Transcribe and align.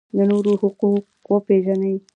د 0.17 0.19
نورو 0.31 0.53
حقوق 0.61 1.05
وپیژنئ 1.33 1.95